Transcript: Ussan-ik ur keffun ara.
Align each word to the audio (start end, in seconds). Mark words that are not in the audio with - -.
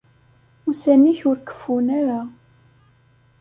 Ussan-ik 0.69 1.19
ur 1.29 1.37
keffun 1.47 1.87
ara. 1.99 2.19